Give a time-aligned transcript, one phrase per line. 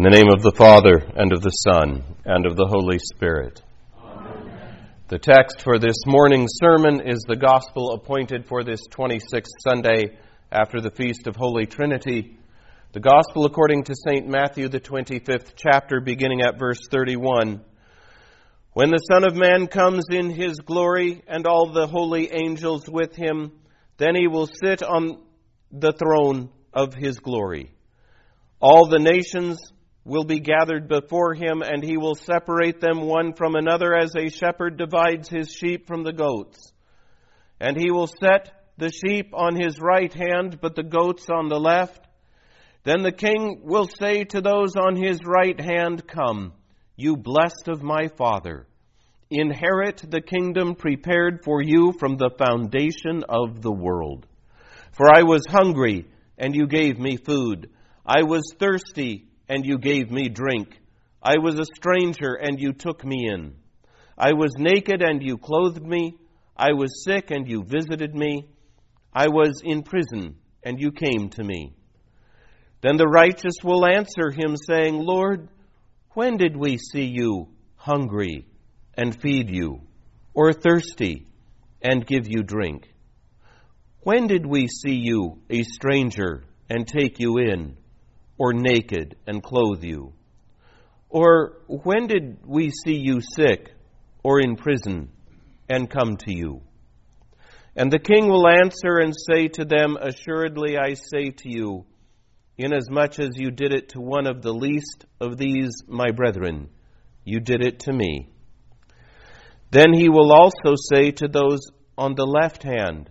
[0.00, 3.60] In the name of the Father, and of the Son, and of the Holy Spirit.
[4.02, 4.88] Amen.
[5.08, 10.16] The text for this morning's sermon is the gospel appointed for this 26th Sunday
[10.50, 12.38] after the Feast of Holy Trinity.
[12.92, 14.26] The gospel according to St.
[14.26, 17.60] Matthew, the 25th chapter, beginning at verse 31.
[18.72, 23.16] When the Son of Man comes in his glory and all the holy angels with
[23.16, 23.52] him,
[23.98, 25.22] then he will sit on
[25.70, 27.74] the throne of his glory.
[28.62, 29.58] All the nations
[30.04, 34.30] will be gathered before him, and he will separate them one from another as a
[34.30, 36.72] shepherd divides his sheep from the goats.
[37.60, 41.60] And he will set the sheep on his right hand, but the goats on the
[41.60, 42.06] left.
[42.82, 46.54] Then the king will say to those on his right hand, Come,
[46.96, 48.66] you blessed of my Father,
[49.30, 54.26] inherit the kingdom prepared for you from the foundation of the world.
[54.92, 56.06] For I was hungry,
[56.38, 57.70] and you gave me food.
[58.06, 60.80] I was thirsty, and you gave me drink.
[61.20, 63.56] I was a stranger, and you took me in.
[64.16, 66.14] I was naked, and you clothed me.
[66.56, 68.48] I was sick, and you visited me.
[69.12, 71.74] I was in prison, and you came to me.
[72.80, 75.48] Then the righteous will answer him, saying, Lord,
[76.10, 78.46] when did we see you hungry
[78.94, 79.80] and feed you,
[80.32, 81.26] or thirsty
[81.82, 82.88] and give you drink?
[84.02, 87.79] When did we see you a stranger and take you in?
[88.40, 90.14] Or naked and clothe you?
[91.10, 93.74] Or when did we see you sick
[94.24, 95.10] or in prison
[95.68, 96.62] and come to you?
[97.76, 101.84] And the king will answer and say to them, Assuredly I say to you,
[102.56, 106.70] inasmuch as you did it to one of the least of these my brethren,
[107.24, 108.30] you did it to me.
[109.70, 111.60] Then he will also say to those
[111.98, 113.10] on the left hand,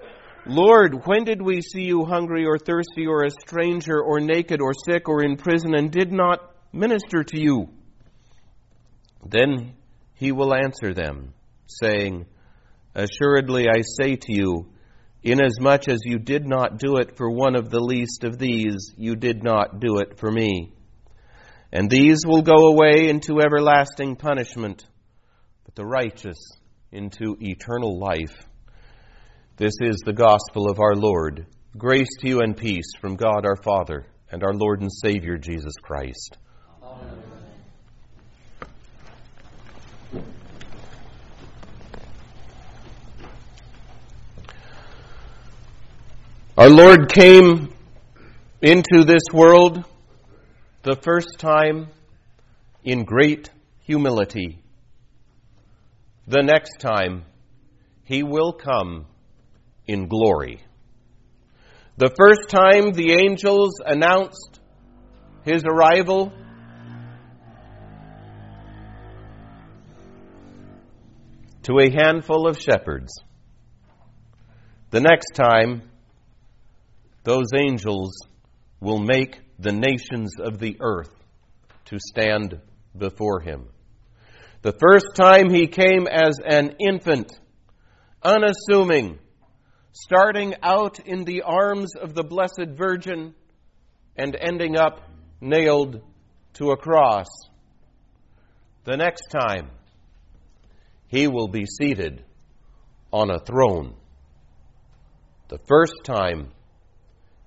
[0.45, 4.73] Lord, when did we see you hungry or thirsty or a stranger or naked or
[4.73, 7.69] sick or in prison and did not minister to you?
[9.23, 9.75] Then
[10.15, 11.33] he will answer them,
[11.67, 12.25] saying,
[12.95, 14.71] Assuredly I say to you,
[15.23, 19.15] inasmuch as you did not do it for one of the least of these, you
[19.15, 20.73] did not do it for me.
[21.71, 24.85] And these will go away into everlasting punishment,
[25.65, 26.39] but the righteous
[26.91, 28.45] into eternal life.
[29.61, 31.45] This is the gospel of our Lord.
[31.77, 35.75] Grace to you and peace from God our Father and our Lord and Savior Jesus
[35.79, 36.39] Christ.
[36.81, 37.21] Amen.
[46.57, 47.71] Our Lord came
[48.63, 49.85] into this world
[50.81, 51.89] the first time
[52.83, 53.51] in great
[53.81, 54.63] humility.
[56.25, 57.25] The next time,
[58.05, 59.05] he will come
[59.87, 60.61] in glory.
[61.97, 64.59] The first time the angels announced
[65.43, 66.31] his arrival,
[71.63, 73.13] to a handful of shepherds.
[74.89, 75.83] The next time,
[77.23, 78.11] those angels
[78.79, 81.13] will make the nations of the earth
[81.85, 82.59] to stand
[82.97, 83.67] before him.
[84.63, 87.31] The first time he came as an infant,
[88.23, 89.19] unassuming,
[89.93, 93.35] starting out in the arms of the Blessed Virgin
[94.15, 95.01] and ending up
[95.41, 96.01] nailed
[96.53, 97.27] to a cross.
[98.83, 99.69] The next time,
[101.07, 102.23] he will be seated
[103.11, 103.95] on a throne.
[105.49, 106.51] The first time,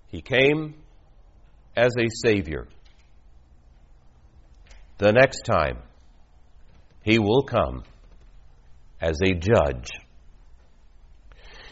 [0.08, 0.74] he came
[1.74, 2.68] as a Savior.
[4.98, 5.78] The next time,
[7.02, 7.82] he will come
[9.00, 9.88] as a judge.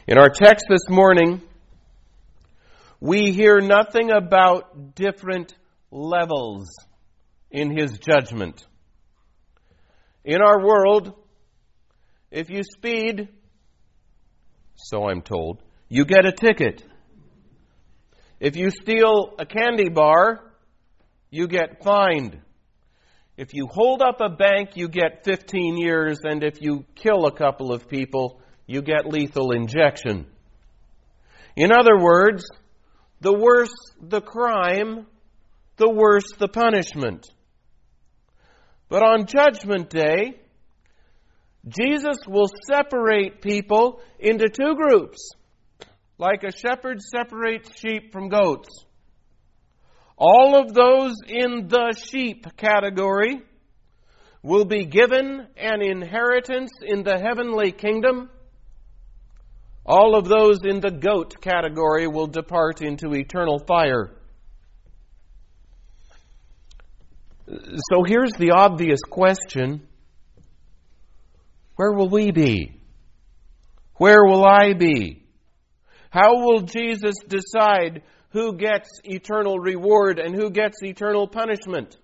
[0.05, 1.41] In our text this morning,
[2.99, 5.55] we hear nothing about different
[5.93, 6.67] levels
[7.53, 8.67] in his judgment.
[10.25, 11.15] In our world,
[12.33, 13.29] if you speed,
[14.75, 16.83] so I'm told, you get a ticket.
[18.41, 20.41] If you steal a candy bar,
[21.31, 22.41] you get fined.
[23.37, 27.33] If you hold up a bank, you get 15 years, and if you kill a
[27.33, 30.27] couple of people, you get lethal injection.
[31.57, 32.45] In other words,
[33.21, 35.07] the worse the crime,
[35.77, 37.29] the worse the punishment.
[38.89, 40.41] But on Judgment Day,
[41.69, 45.31] Jesus will separate people into two groups,
[46.19, 48.69] like a shepherd separates sheep from goats.
[50.17, 53.43] All of those in the sheep category
[54.43, 58.29] will be given an inheritance in the heavenly kingdom.
[59.85, 64.13] All of those in the goat category will depart into eternal fire.
[67.49, 69.87] So here's the obvious question
[71.77, 72.81] Where will we be?
[73.97, 75.25] Where will I be?
[76.11, 81.97] How will Jesus decide who gets eternal reward and who gets eternal punishment?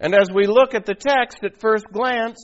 [0.00, 2.38] And as we look at the text at first glance,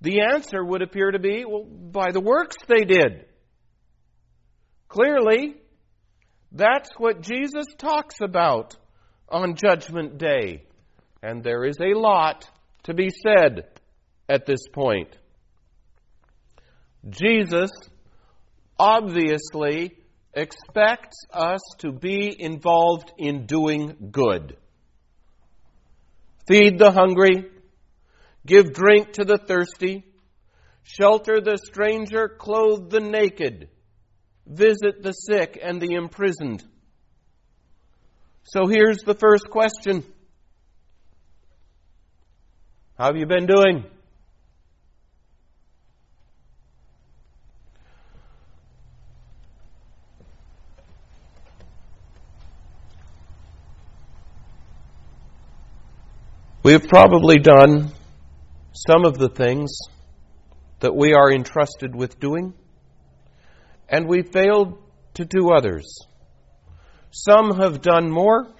[0.00, 3.26] the answer would appear to be well, by the works they did.
[4.88, 5.56] Clearly,
[6.52, 8.76] that's what Jesus talks about
[9.28, 10.64] on Judgment Day.
[11.22, 12.48] And there is a lot
[12.84, 13.66] to be said
[14.28, 15.16] at this point.
[17.08, 17.70] Jesus
[18.78, 19.96] obviously
[20.34, 24.56] expects us to be involved in doing good.
[26.46, 27.46] Feed the hungry,
[28.46, 30.04] give drink to the thirsty,
[30.82, 33.68] shelter the stranger, clothe the naked,
[34.46, 36.64] visit the sick and the imprisoned.
[38.44, 40.04] So here's the first question
[42.96, 43.84] How have you been doing?
[56.62, 57.92] We have probably done
[58.76, 59.78] some of the things
[60.80, 62.52] that we are entrusted with doing,
[63.88, 64.78] and we failed
[65.14, 65.98] to do others.
[67.10, 68.52] Some have done more,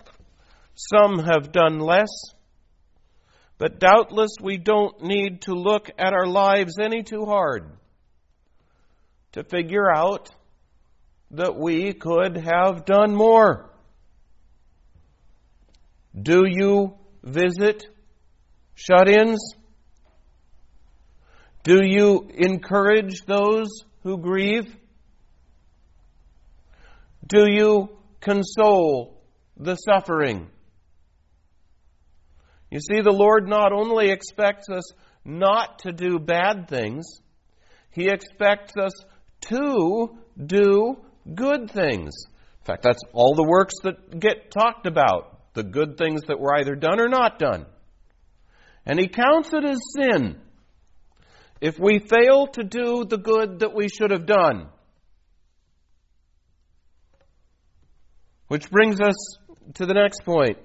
[0.74, 2.08] some have done less,
[3.58, 7.70] but doubtless we don't need to look at our lives any too hard
[9.32, 10.30] to figure out
[11.32, 13.70] that we could have done more.
[16.18, 17.86] Do you visit
[18.74, 19.54] shut ins?
[21.66, 23.66] Do you encourage those
[24.04, 24.72] who grieve?
[27.26, 27.88] Do you
[28.20, 29.20] console
[29.56, 30.46] the suffering?
[32.70, 34.92] You see, the Lord not only expects us
[35.24, 37.04] not to do bad things,
[37.90, 38.92] He expects us
[39.48, 40.98] to do
[41.34, 42.14] good things.
[42.60, 46.56] In fact, that's all the works that get talked about the good things that were
[46.56, 47.66] either done or not done.
[48.84, 50.42] And He counts it as sin
[51.60, 54.68] if we fail to do the good that we should have done.
[58.48, 59.38] Which brings us
[59.74, 60.58] to the next point.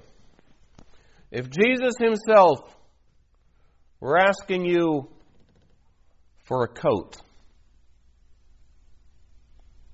[1.31, 2.59] If Jesus himself
[3.99, 5.09] were asking you
[6.43, 7.17] for a coat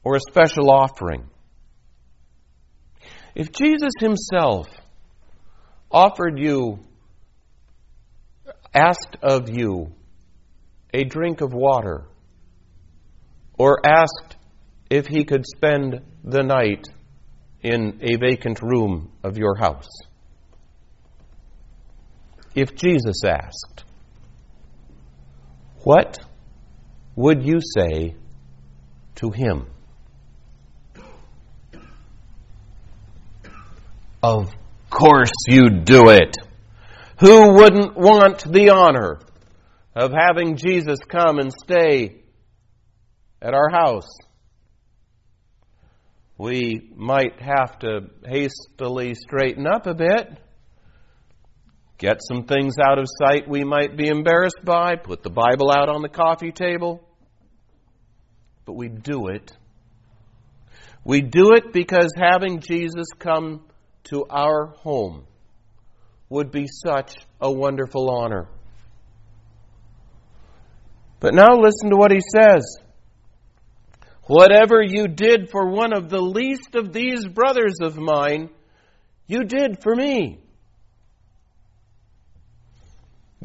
[0.03, 1.29] or a special offering,
[3.35, 4.67] if Jesus himself
[5.91, 6.79] offered you,
[8.73, 9.94] asked of you
[10.97, 12.05] a drink of water,
[13.55, 14.35] or asked
[14.89, 16.88] if he could spend the night
[17.61, 19.91] in a vacant room of your house?
[22.55, 23.83] If Jesus asked,
[25.83, 26.18] what
[27.16, 28.16] would you say
[29.18, 29.68] to him?
[34.23, 34.51] Of
[34.89, 36.35] course you'd do it.
[37.19, 39.19] Who wouldn't want the honor
[39.97, 42.21] of having Jesus come and stay
[43.42, 44.07] at our house?
[46.37, 50.39] we might have to hastily straighten up a bit,
[51.97, 55.89] get some things out of sight we might be embarrassed by, put the Bible out
[55.89, 57.04] on the coffee table.
[58.66, 59.51] But we do it.
[61.04, 63.66] We do it because having Jesus come
[64.06, 65.25] to our home
[66.30, 68.47] would be such a wonderful honor.
[71.19, 72.64] But now listen to what he says.
[74.28, 78.50] Whatever you did for one of the least of these brothers of mine,
[79.26, 80.40] you did for me.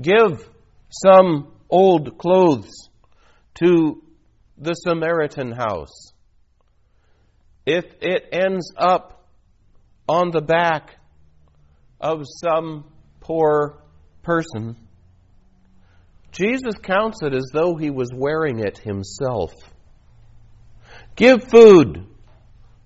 [0.00, 0.48] Give
[0.90, 2.88] some old clothes
[3.54, 4.02] to
[4.58, 6.12] the Samaritan house.
[7.64, 9.26] If it ends up
[10.08, 10.96] on the back
[12.00, 12.84] of some
[13.20, 13.78] poor
[14.22, 14.76] person,
[16.32, 19.52] Jesus counts it as though he was wearing it himself.
[21.14, 22.06] Give food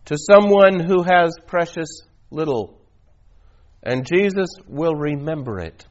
[0.06, 2.78] to someone who has precious little,
[3.82, 5.86] and Jesus will remember it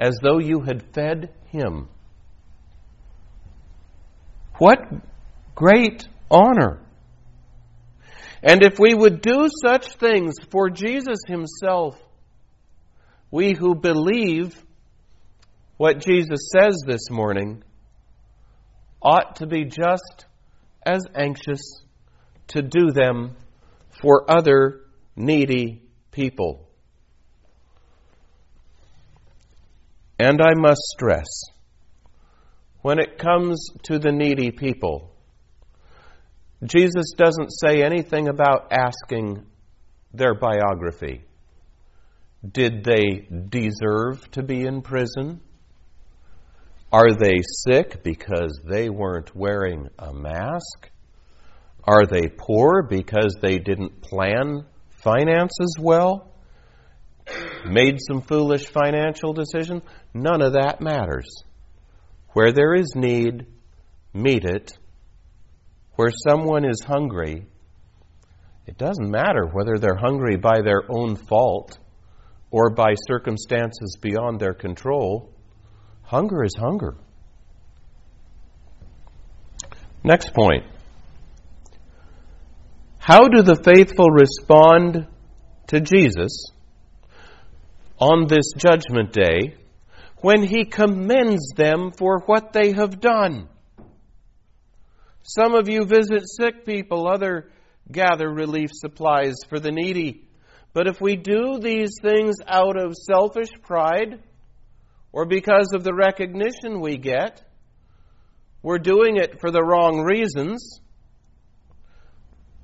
[0.00, 1.88] as though you had fed him.
[4.58, 4.80] What
[5.54, 6.80] great honor!
[8.42, 11.98] And if we would do such things for Jesus Himself,
[13.30, 14.62] we who believe
[15.80, 17.64] what Jesus says this morning
[19.00, 20.26] ought to be just
[20.84, 21.80] as anxious
[22.48, 23.34] to do them
[24.02, 24.82] for other
[25.16, 26.68] needy people.
[30.18, 31.24] And I must stress,
[32.82, 35.10] when it comes to the needy people,
[36.62, 39.46] Jesus doesn't say anything about asking
[40.12, 41.24] their biography.
[42.46, 45.40] Did they deserve to be in prison?
[46.92, 50.90] Are they sick because they weren't wearing a mask?
[51.84, 54.66] Are they poor because they didn't plan
[55.02, 56.32] finances well?
[57.64, 59.82] Made some foolish financial decision?
[60.14, 61.28] None of that matters.
[62.32, 63.46] Where there is need,
[64.12, 64.76] meet it
[66.00, 67.44] where someone is hungry,
[68.66, 71.78] it doesn't matter whether they're hungry by their own fault
[72.50, 75.29] or by circumstances beyond their control.
[76.10, 76.96] Hunger is hunger.
[80.02, 80.64] Next point.
[82.98, 85.06] How do the faithful respond
[85.68, 86.46] to Jesus
[88.00, 89.54] on this judgment day
[90.16, 93.48] when he commends them for what they have done?
[95.22, 97.52] Some of you visit sick people, other
[97.88, 100.26] gather relief supplies for the needy.
[100.72, 104.24] But if we do these things out of selfish pride
[105.12, 107.42] or because of the recognition we get,
[108.62, 110.80] we're doing it for the wrong reasons.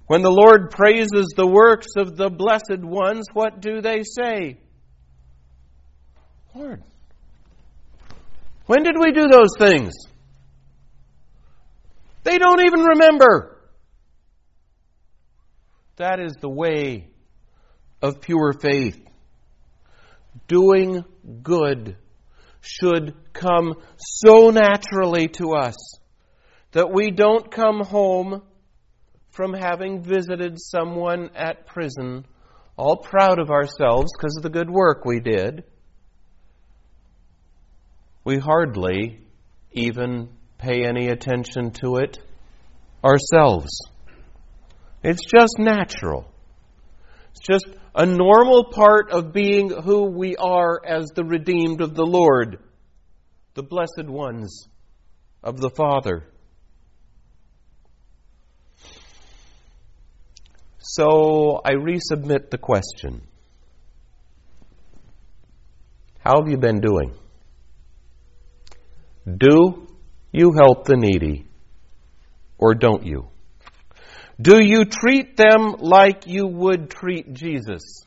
[0.07, 4.59] When the Lord praises the works of the blessed ones, what do they say?
[6.55, 6.83] Lord,
[8.67, 9.95] when did we do those things?
[12.23, 13.57] They don't even remember.
[15.97, 17.09] That is the way
[18.03, 19.01] of pure faith.
[20.47, 21.05] Doing
[21.43, 21.97] good
[22.67, 25.77] should come so naturally to us
[26.73, 28.43] that we don't come home
[29.31, 32.27] from having visited someone at prison
[32.77, 35.65] all proud of ourselves because of the good work we did.
[38.25, 39.21] We hardly
[39.73, 42.19] even pay any attention to it
[43.05, 43.71] ourselves.
[45.03, 46.31] It's just natural.
[47.31, 52.05] It's just a normal part of being who we are as the redeemed of the
[52.05, 52.59] Lord,
[53.55, 54.69] the blessed ones
[55.43, 56.29] of the Father.
[60.79, 63.23] So I resubmit the question
[66.19, 67.15] How have you been doing?
[69.27, 69.89] Do
[70.33, 71.47] you help the needy?
[72.59, 73.31] Or don't you?
[74.41, 78.07] Do you treat them like you would treat Jesus?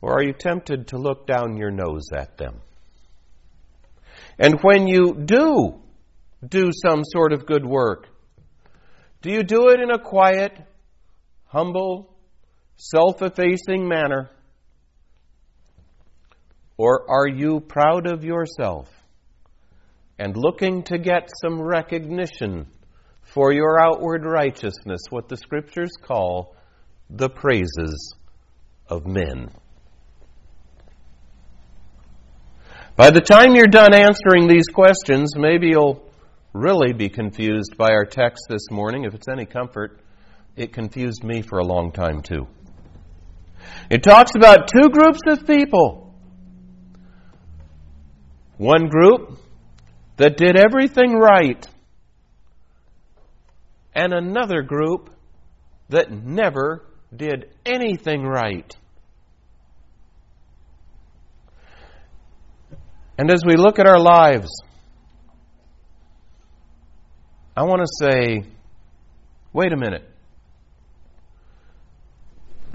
[0.00, 2.60] Or are you tempted to look down your nose at them?
[4.38, 5.80] And when you do
[6.46, 8.08] do some sort of good work,
[9.20, 10.58] do you do it in a quiet,
[11.44, 12.16] humble,
[12.76, 14.30] self effacing manner?
[16.78, 18.88] Or are you proud of yourself
[20.18, 22.66] and looking to get some recognition
[23.32, 26.56] for your outward righteousness, what the Scriptures call
[27.08, 28.14] the praises
[28.88, 29.48] of men.
[32.96, 36.04] By the time you're done answering these questions, maybe you'll
[36.52, 39.04] really be confused by our text this morning.
[39.04, 40.00] If it's any comfort,
[40.56, 42.46] it confused me for a long time too.
[43.88, 46.14] It talks about two groups of people.
[48.56, 49.38] One group
[50.16, 51.66] that did everything right,
[53.94, 55.10] and another group
[55.88, 58.76] that never did anything right.
[63.18, 64.50] And as we look at our lives,
[67.56, 68.44] I want to say,
[69.52, 70.08] wait a minute.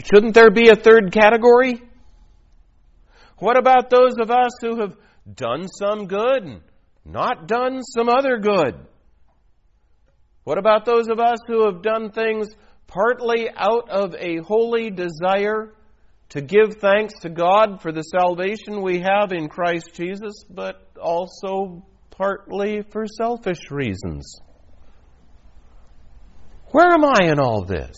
[0.04, 1.82] Shouldn't there be a third category?
[3.40, 4.96] What about those of us who have
[5.34, 6.62] done some good and
[7.04, 8.76] not done some other good?
[10.46, 12.48] What about those of us who have done things
[12.86, 15.74] partly out of a holy desire
[16.30, 21.84] to give thanks to God for the salvation we have in Christ Jesus, but also
[22.12, 24.40] partly for selfish reasons?
[26.72, 27.96] Where am I in all this?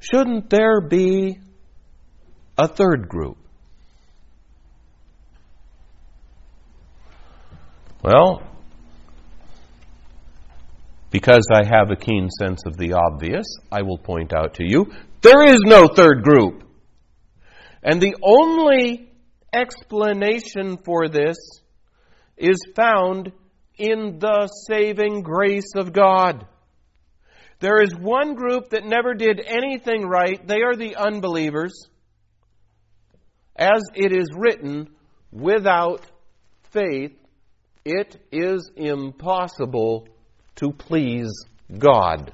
[0.00, 1.38] Shouldn't there be
[2.56, 3.38] a third group?
[8.02, 8.47] Well,
[11.10, 14.92] because I have a keen sense of the obvious, I will point out to you
[15.22, 16.64] there is no third group.
[17.82, 19.10] And the only
[19.52, 21.36] explanation for this
[22.36, 23.32] is found
[23.76, 26.46] in the saving grace of God.
[27.60, 30.44] There is one group that never did anything right.
[30.46, 31.88] They are the unbelievers.
[33.56, 34.90] As it is written,
[35.32, 36.02] without
[36.70, 37.16] faith,
[37.84, 40.06] it is impossible
[40.58, 41.30] to please
[41.76, 42.32] God.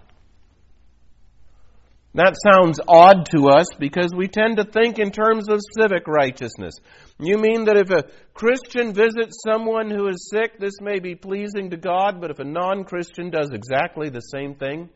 [2.15, 6.75] That sounds odd to us because we tend to think in terms of civic righteousness.
[7.19, 8.05] You mean that if a
[8.35, 12.45] Christian visits someone who is sick, this may be pleasing to God, but if a
[12.45, 14.91] non Christian does exactly the same thing,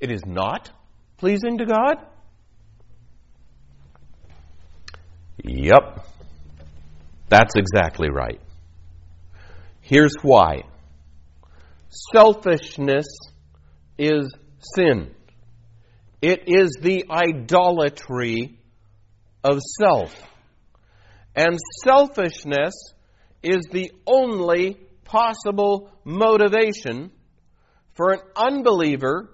[0.00, 0.72] it is not
[1.18, 1.98] pleasing to God?
[5.44, 6.04] Yep.
[7.28, 8.40] That's exactly right.
[9.80, 10.64] Here's why
[12.12, 13.06] selfishness
[13.98, 14.34] is
[14.74, 15.14] sin,
[16.22, 18.58] it is the idolatry
[19.44, 20.14] of self.
[21.34, 22.74] And selfishness
[23.42, 27.10] is the only possible motivation
[27.94, 29.30] for an unbeliever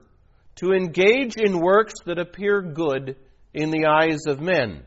[0.57, 3.17] to engage in works that appear good
[3.55, 4.83] in the eyes of men.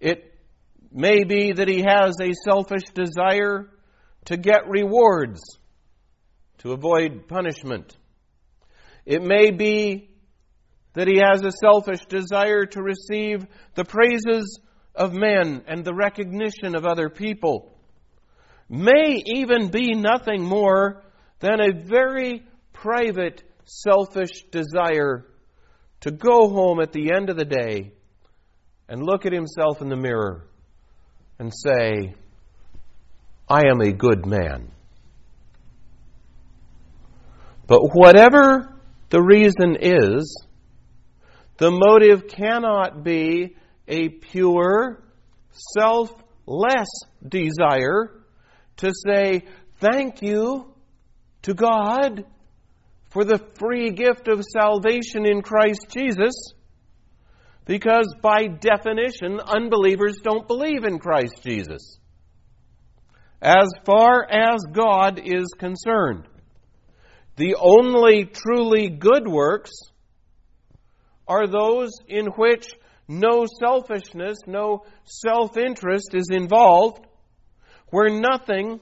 [0.00, 0.34] It
[0.90, 3.70] may be that he has a selfish desire
[4.26, 5.40] to get rewards,
[6.60, 7.96] to avoid punishment.
[9.04, 10.10] It may be
[10.94, 14.60] that he has a selfish desire to receive the praises
[14.94, 17.72] of men and the recognition of other people.
[18.68, 21.02] May even be nothing more
[21.40, 25.26] than a very private, selfish desire
[26.00, 27.92] to go home at the end of the day
[28.88, 30.46] and look at himself in the mirror
[31.38, 32.14] and say,
[33.48, 34.70] I am a good man.
[37.70, 38.80] But whatever
[39.10, 40.44] the reason is,
[41.58, 43.54] the motive cannot be
[43.86, 45.04] a pure,
[45.52, 46.88] selfless
[47.28, 48.24] desire
[48.78, 49.44] to say
[49.78, 50.74] thank you
[51.42, 52.24] to God
[53.10, 56.34] for the free gift of salvation in Christ Jesus
[57.66, 62.00] because, by definition, unbelievers don't believe in Christ Jesus.
[63.40, 66.26] As far as God is concerned,
[67.36, 69.70] the only truly good works
[71.26, 72.68] are those in which
[73.08, 77.04] no selfishness, no self interest is involved,
[77.90, 78.80] where nothing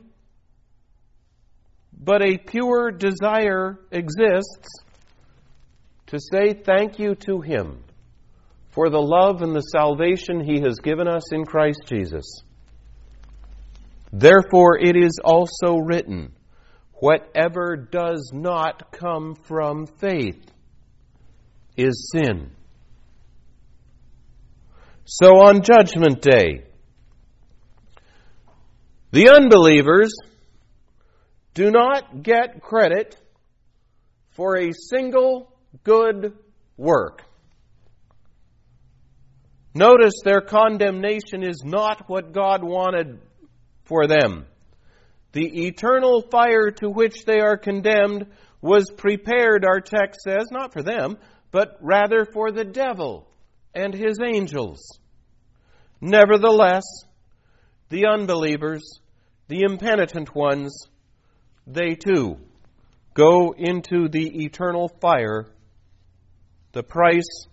[1.99, 4.69] but a pure desire exists
[6.07, 7.83] to say thank you to Him
[8.71, 12.43] for the love and the salvation He has given us in Christ Jesus.
[14.13, 16.33] Therefore, it is also written,
[17.01, 20.45] whatever does not come from faith
[21.77, 22.51] is sin.
[25.05, 26.65] So on Judgment Day,
[29.11, 30.13] the unbelievers
[31.55, 33.17] do not get credit
[34.31, 35.51] for a single
[35.85, 36.37] good
[36.77, 37.23] work.
[39.73, 43.21] Notice their condemnation is not what God wanted
[43.85, 44.47] for them.
[45.39, 48.27] The eternal fire to which they are condemned
[48.61, 51.17] was prepared, our text says, not for them,
[51.53, 53.25] but rather for the devil
[53.73, 54.99] and his angels.
[56.01, 56.83] Nevertheless,
[57.89, 58.83] the unbelievers,
[59.47, 60.89] the impenitent ones,
[61.69, 62.39] they too
[63.15, 65.47] go into the eternal fire,
[66.73, 67.47] the price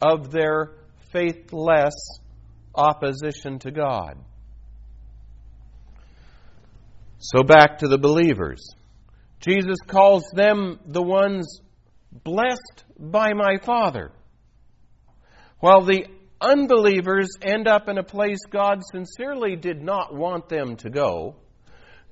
[0.00, 0.74] of their
[1.10, 2.20] faithless
[2.72, 4.16] opposition to God.
[7.18, 8.74] So back to the believers.
[9.40, 11.60] Jesus calls them the ones
[12.12, 14.12] blessed by my Father.
[15.60, 16.06] While the
[16.40, 21.36] unbelievers end up in a place God sincerely did not want them to go,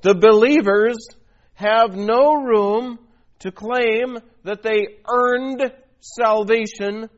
[0.02, 0.96] the believers
[1.54, 2.98] have no room
[3.40, 7.10] to claim that they earned salvation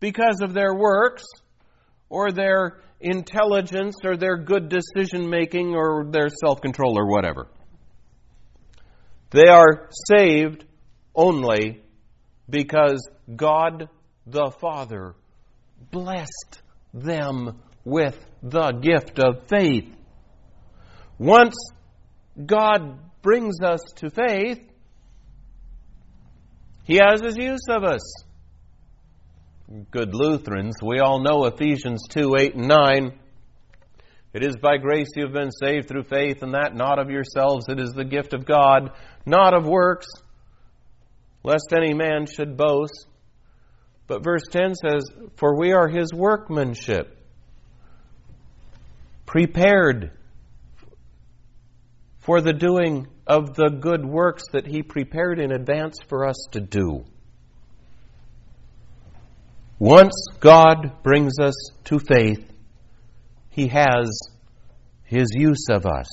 [0.00, 1.24] because of their works
[2.08, 7.48] or their intelligence or their good decision making or their self control or whatever.
[9.30, 10.64] They are saved
[11.14, 11.82] only
[12.48, 13.88] because God
[14.26, 15.14] the Father
[15.90, 19.88] blessed them with the gift of faith.
[21.18, 21.54] Once
[22.44, 24.60] God brings us to faith,
[26.84, 28.00] He has His use of us
[29.90, 33.18] good Lutherans, we all know Ephesians 2 8 and 9.
[34.32, 37.66] It is by grace you have been saved through faith, and that not of yourselves.
[37.68, 38.90] It is the gift of God,
[39.24, 40.06] not of works,
[41.44, 43.06] lest any man should boast.
[44.06, 45.04] But verse 10 says,
[45.36, 47.16] For we are his workmanship,
[49.24, 50.12] prepared
[52.18, 56.60] for the doing of the good works that he prepared in advance for us to
[56.60, 57.04] do.
[59.80, 62.46] Once God brings us to faith,
[63.48, 64.10] he has
[65.04, 66.06] His use of us.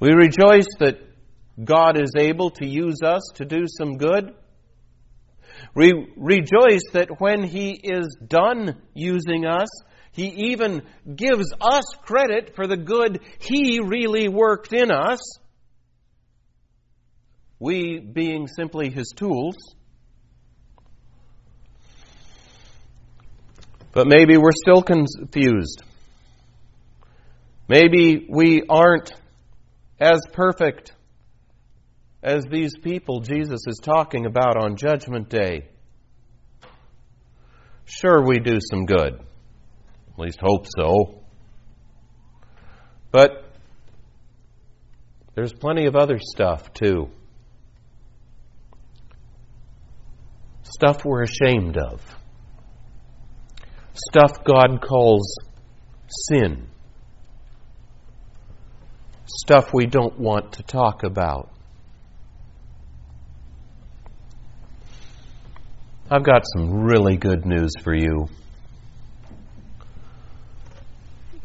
[0.00, 0.98] We rejoice that
[1.62, 4.34] God is able to use us to do some good.
[5.72, 9.68] We rejoice that when He is done using us,
[10.10, 10.82] He even
[11.14, 15.20] gives us credit for the good He really worked in us.
[17.60, 19.75] We being simply His tools.
[23.96, 25.82] But maybe we're still confused.
[27.66, 29.10] Maybe we aren't
[29.98, 30.92] as perfect
[32.22, 35.70] as these people Jesus is talking about on Judgment Day.
[37.86, 39.14] Sure, we do some good.
[39.14, 41.22] At least hope so.
[43.10, 43.50] But
[45.34, 47.08] there's plenty of other stuff, too.
[50.64, 52.02] Stuff we're ashamed of
[53.96, 55.38] stuff God calls
[56.08, 56.68] sin,
[59.24, 61.50] stuff we don't want to talk about.
[66.10, 68.28] I've got some really good news for you.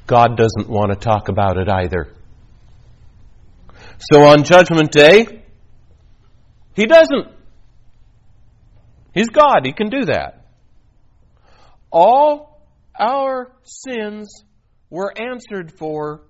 [0.05, 2.13] God doesn't want to talk about it either.
[3.97, 5.43] So on Judgment Day,
[6.75, 7.27] He doesn't.
[9.13, 9.65] He's God.
[9.65, 10.40] He can do that.
[11.91, 12.61] All
[12.97, 14.45] our sins
[14.89, 16.21] were answered for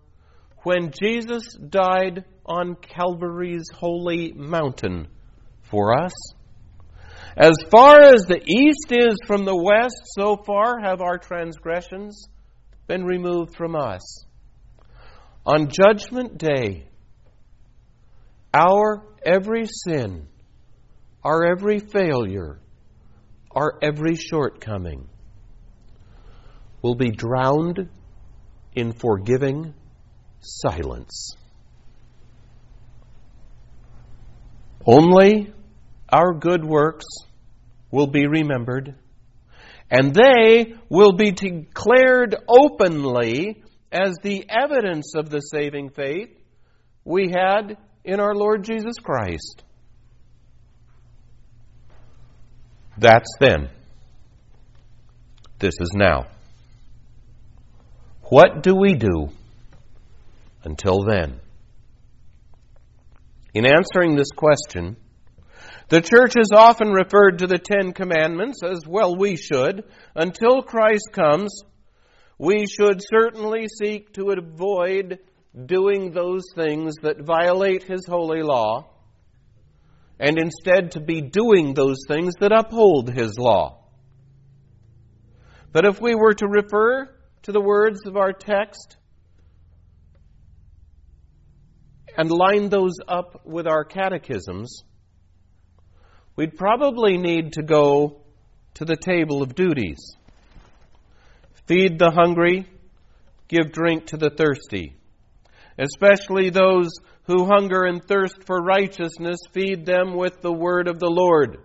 [0.63, 5.07] when Jesus died on Calvary's holy mountain
[5.63, 6.13] for us.
[7.37, 12.27] As far as the east is from the west, so far have our transgressions
[12.87, 14.25] been removed from us.
[15.45, 16.87] On Judgment Day,
[18.53, 20.27] our every sin,
[21.23, 22.59] our every failure,
[23.51, 25.07] our every shortcoming
[26.81, 27.89] will be drowned
[28.73, 29.73] in forgiving
[30.39, 31.35] silence.
[34.85, 35.53] Only
[36.09, 37.05] our good works
[37.91, 38.95] will be remembered,
[39.89, 46.29] and they will be declared openly as the evidence of the saving faith
[47.03, 49.63] we had in our Lord Jesus Christ.
[52.97, 53.69] That's then.
[55.59, 56.27] This is now.
[58.31, 59.27] What do we do
[60.63, 61.41] until then?
[63.53, 64.95] In answering this question,
[65.89, 69.83] the church has often referred to the Ten Commandments as well we should.
[70.15, 71.53] Until Christ comes,
[72.37, 75.19] we should certainly seek to avoid
[75.65, 78.91] doing those things that violate His holy law,
[80.21, 83.79] and instead to be doing those things that uphold His law.
[85.73, 87.09] But if we were to refer
[87.43, 88.97] to the words of our text
[92.17, 94.83] and line those up with our catechisms,
[96.35, 98.21] we'd probably need to go
[98.75, 100.15] to the table of duties.
[101.65, 102.67] Feed the hungry,
[103.47, 104.95] give drink to the thirsty.
[105.77, 106.89] Especially those
[107.23, 111.59] who hunger and thirst for righteousness, feed them with the word of the Lord.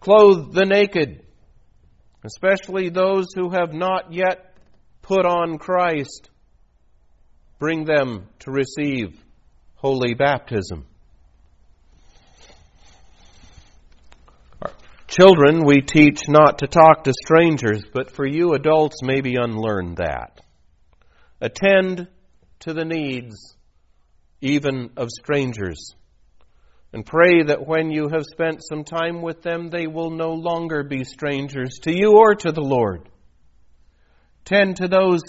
[0.00, 1.24] Clothe the naked,
[2.24, 4.54] especially those who have not yet
[5.02, 6.30] put on Christ.
[7.58, 9.18] Bring them to receive
[9.74, 10.86] holy baptism.
[15.08, 20.40] Children, we teach not to talk to strangers, but for you adults, maybe unlearn that.
[21.40, 22.06] Attend
[22.60, 23.56] to the needs
[24.40, 25.94] even of strangers.
[26.92, 30.82] And pray that when you have spent some time with them, they will no longer
[30.82, 33.08] be strangers to you or to the Lord.
[34.44, 35.22] Tend to those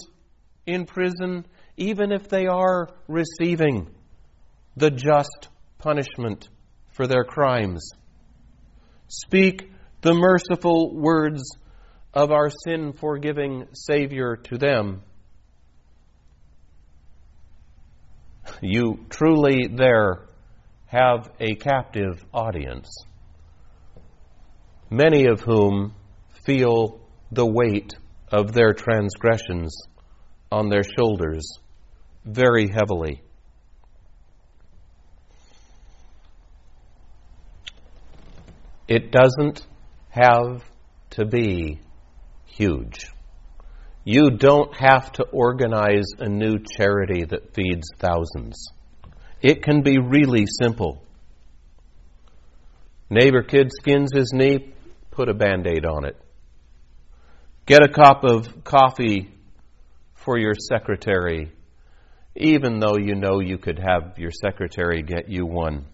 [0.65, 1.45] in prison,
[1.77, 3.89] even if they are receiving
[4.75, 6.49] the just punishment
[6.89, 7.91] for their crimes.
[9.07, 9.71] Speak
[10.01, 11.43] the merciful words
[12.13, 15.03] of our sin forgiving Savior to them.
[18.61, 20.27] You truly there
[20.91, 22.93] have a captive audience,
[24.89, 25.93] many of whom
[26.43, 26.99] feel
[27.31, 27.93] the weight
[28.29, 29.73] of their transgressions
[30.51, 31.45] on their shoulders
[32.25, 33.21] very heavily.
[38.85, 39.65] It doesn't
[40.09, 40.61] have
[41.11, 41.79] to be
[42.47, 43.07] huge.
[44.03, 48.67] You don't have to organize a new charity that feeds thousands.
[49.41, 51.01] It can be really simple.
[53.09, 54.73] Neighbor kid skins his knee,
[55.09, 56.15] put a band aid on it.
[57.65, 59.29] Get a cup of coffee
[60.13, 61.51] for your secretary,
[62.35, 65.85] even though you know you could have your secretary get you one.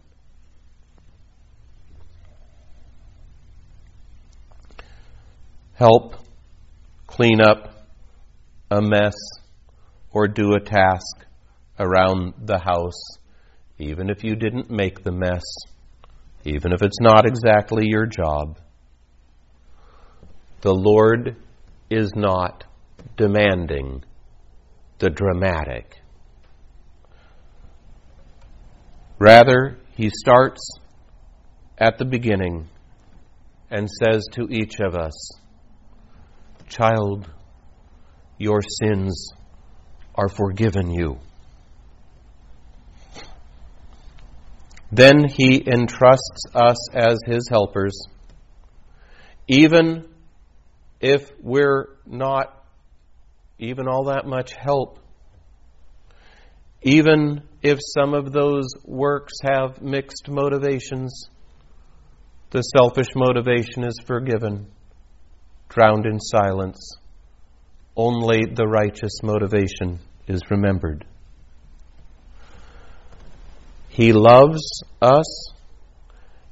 [5.73, 6.15] Help
[7.05, 7.85] clean up
[8.69, 9.15] a mess
[10.11, 11.25] or do a task
[11.79, 13.17] around the house,
[13.79, 15.43] even if you didn't make the mess,
[16.43, 18.57] even if it's not exactly your job.
[20.61, 21.35] The Lord
[21.89, 22.63] is not
[23.15, 24.03] demanding
[24.99, 26.01] the dramatic.
[29.19, 30.79] Rather, he starts
[31.77, 32.69] at the beginning
[33.69, 35.13] and says to each of us,
[36.67, 37.29] Child,
[38.37, 39.31] your sins
[40.15, 41.19] are forgiven you.
[44.91, 47.99] Then he entrusts us as his helpers,
[49.47, 50.07] even
[51.01, 52.53] if we're not
[53.59, 54.99] even all that much help.
[56.83, 61.29] Even if some of those works have mixed motivations,
[62.51, 64.67] the selfish motivation is forgiven,
[65.69, 66.95] drowned in silence.
[67.95, 71.05] Only the righteous motivation is remembered.
[73.97, 75.53] He loves us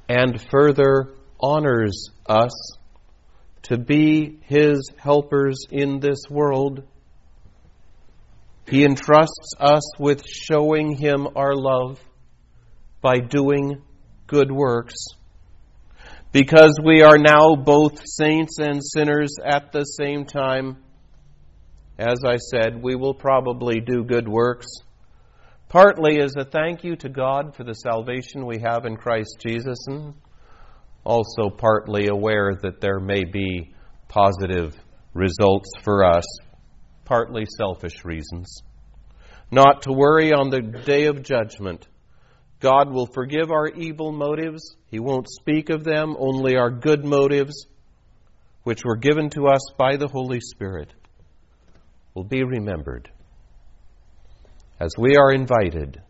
[0.08, 2.50] and further honors us
[3.62, 6.82] to be His helpers in this world.
[8.68, 12.00] He entrusts us with showing Him our love
[13.00, 13.80] by doing
[14.26, 14.96] good works.
[16.32, 20.78] Because we are now both saints and sinners at the same time,
[21.96, 24.66] as I said, we will probably do good works,
[25.68, 29.78] partly as a thank you to God for the salvation we have in Christ Jesus,
[29.86, 30.14] and
[31.04, 33.74] also partly aware that there may be
[34.08, 34.76] positive
[35.14, 36.24] results for us,
[37.04, 38.62] partly selfish reasons.
[39.50, 41.86] Not to worry on the day of judgment.
[42.58, 44.76] God will forgive our evil motives.
[44.90, 47.66] He won't speak of them, only our good motives,
[48.64, 50.92] which were given to us by the Holy Spirit
[52.14, 53.10] will be remembered
[54.78, 56.00] as we are invited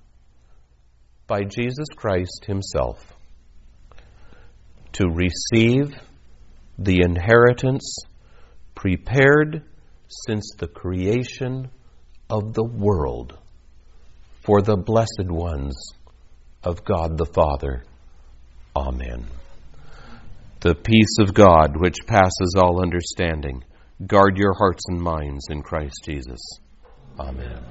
[1.27, 3.15] by Jesus Christ Himself
[4.93, 5.95] to receive
[6.79, 7.97] the inheritance
[8.75, 9.63] prepared
[10.09, 11.71] since the creation
[12.31, 13.37] of the world
[14.43, 15.75] for the blessed ones
[16.63, 17.85] of God the Father.
[18.75, 19.27] Amen.
[20.61, 23.65] The peace of God, which passes all understanding
[24.05, 26.41] Guard your hearts and minds in Christ Jesus.
[27.19, 27.65] Amen.